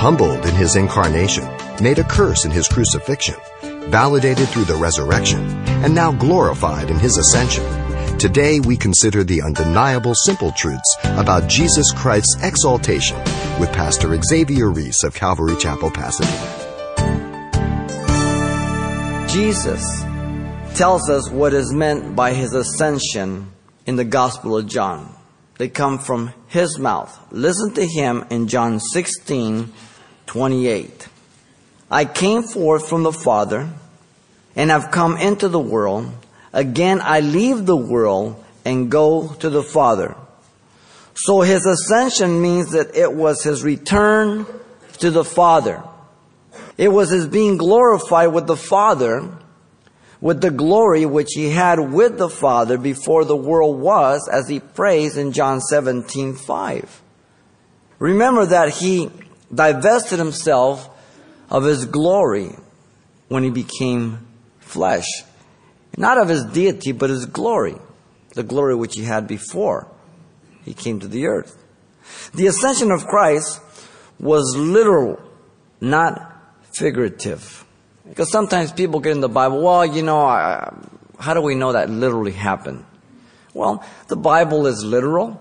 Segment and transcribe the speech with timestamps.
[0.00, 1.46] humbled in his incarnation,
[1.82, 3.36] made a curse in his crucifixion,
[3.90, 5.40] validated through the resurrection,
[5.84, 7.62] and now glorified in his ascension.
[8.16, 13.18] Today we consider the undeniable simple truths about Jesus Christ's exaltation
[13.60, 16.46] with Pastor Xavier Reese of Calvary Chapel, Pasadena.
[19.28, 19.84] Jesus
[20.78, 23.52] tells us what is meant by his ascension
[23.84, 25.14] in the Gospel of John.
[25.58, 27.18] They come from his mouth.
[27.30, 29.70] Listen to him in John 16,
[30.30, 31.08] 28.
[31.90, 33.68] I came forth from the Father
[34.54, 36.08] and have come into the world.
[36.52, 40.14] Again, I leave the world and go to the Father.
[41.14, 44.46] So his ascension means that it was his return
[44.98, 45.82] to the Father.
[46.78, 49.28] It was his being glorified with the Father,
[50.20, 54.60] with the glory which he had with the Father before the world was, as he
[54.60, 57.02] prays in John 17, 5.
[57.98, 59.10] Remember that he
[59.52, 60.88] divested himself
[61.48, 62.54] of his glory
[63.28, 64.26] when he became
[64.60, 65.06] flesh.
[65.96, 67.76] Not of his deity, but his glory.
[68.34, 69.88] The glory which he had before
[70.64, 71.56] he came to the earth.
[72.34, 73.60] The ascension of Christ
[74.18, 75.20] was literal,
[75.80, 76.36] not
[76.72, 77.64] figurative.
[78.08, 80.72] Because sometimes people get in the Bible, well, you know, I,
[81.18, 82.84] how do we know that literally happened?
[83.54, 85.40] Well, the Bible is literal.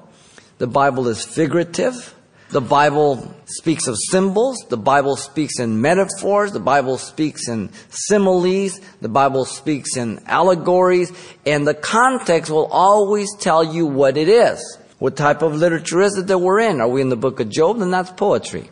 [0.58, 2.14] The Bible is figurative.
[2.50, 4.58] The Bible speaks of symbols.
[4.69, 6.52] The Bible speaks in metaphors.
[6.52, 8.80] The Bible speaks in similes.
[9.02, 11.11] The Bible speaks in allegories.
[11.45, 14.77] And the context will always tell you what it is.
[14.97, 16.81] What type of literature is it that we're in?
[16.81, 17.77] Are we in the book of Job?
[17.77, 18.72] Then that's poetry.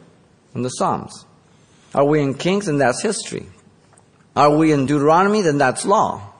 [0.56, 1.26] In the Psalms.
[1.94, 2.66] Are we in Kings?
[2.66, 3.46] Then that's history.
[4.36, 5.44] Are we in Deuteronomy?
[5.44, 6.34] Then that's law.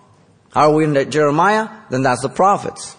[0.56, 1.70] Are we in Jeremiah?
[1.92, 2.96] Then that's the prophets.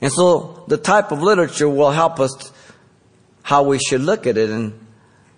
[0.00, 2.52] And so the type of literature will help us
[3.42, 4.78] how we should look at it and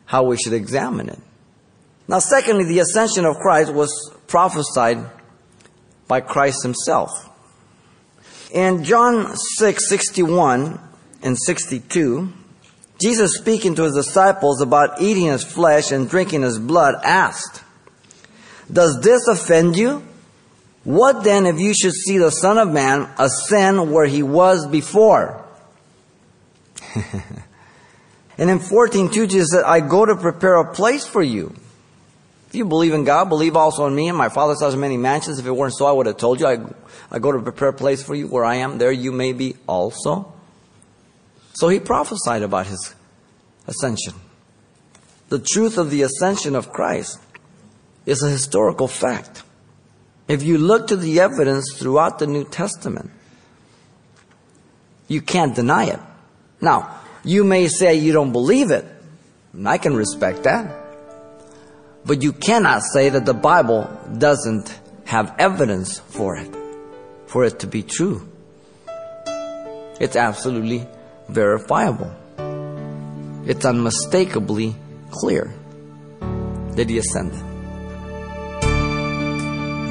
[0.05, 1.19] how we should examine it.
[2.09, 3.91] Now, secondly, the ascension of Christ was
[4.27, 4.99] prophesied
[6.09, 7.11] by Christ himself.
[8.53, 10.79] In John 6, 61
[11.23, 12.33] and 62,
[13.01, 17.65] Jesus speaking to his disciples about eating his flesh and drinking his blood asked,
[18.71, 20.07] Does this offend you?
[20.85, 25.45] What then if you should see the Son of Man ascend where he was before?
[28.39, 31.55] And in 14.2, Jesus said, I go to prepare a place for you.
[32.49, 34.09] If you believe in God, believe also in me.
[34.09, 35.39] And my Father has many mansions.
[35.39, 36.47] If it weren't so, I would have told you.
[36.47, 36.59] I,
[37.11, 38.79] I go to prepare a place for you where I am.
[38.79, 40.33] There you may be also.
[41.55, 42.95] So he prophesied about his
[43.67, 44.15] ascension.
[45.29, 47.19] The truth of the ascension of Christ
[48.05, 49.43] is a historical fact.
[50.29, 53.11] If you look to the evidence throughout the New Testament,
[55.09, 56.01] you can't deny it.
[56.61, 58.85] Now, you may say you don't believe it.
[59.53, 60.75] And I can respect that.
[62.05, 63.89] But you cannot say that the Bible
[64.19, 66.55] doesn't have evidence for it,
[67.27, 68.29] for it to be true.
[70.01, 70.87] It's absolutely
[71.29, 72.11] verifiable.
[73.47, 74.75] It's unmistakably
[75.11, 75.53] clear
[76.73, 77.52] that he ascended.